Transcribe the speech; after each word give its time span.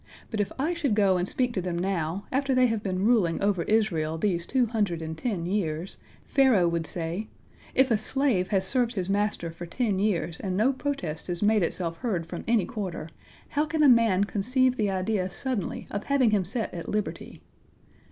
But 0.31 0.39
if 0.39 0.51
I 0.57 0.73
should 0.73 0.95
go 0.95 1.17
and 1.17 1.27
speak 1.27 1.53
to 1.53 1.61
them 1.61 1.77
now, 1.77 2.25
after 2.31 2.55
they 2.55 2.65
have 2.65 2.81
been 2.81 3.05
ruling 3.05 3.39
over 3.39 3.61
Israel 3.61 4.17
these 4.17 4.47
two 4.47 4.65
hundred 4.65 4.99
and 4.99 5.15
ten 5.15 5.45
years, 5.45 5.99
Pharaoh 6.23 6.67
would 6.67 6.87
say, 6.87 7.27
'If 7.75 7.91
a 7.91 7.99
slave 7.99 8.47
has 8.47 8.65
served 8.65 8.95
his 8.95 9.11
master 9.11 9.51
for 9.51 9.67
ten 9.67 9.99
years, 9.99 10.39
and 10.39 10.57
no 10.57 10.73
protest 10.73 11.27
has 11.27 11.43
made 11.43 11.61
itself 11.61 11.97
heard 11.97 12.25
from 12.25 12.43
any 12.47 12.65
quarter, 12.65 13.09
how 13.49 13.67
can 13.67 13.83
a 13.83 13.87
man 13.87 14.23
conceive 14.23 14.75
the 14.75 14.89
idea 14.89 15.29
suddenly 15.29 15.85
of 15.91 16.05
having 16.05 16.31
him 16.31 16.45
set 16.45 16.73
at 16.73 16.89
liberty?' 16.89 17.39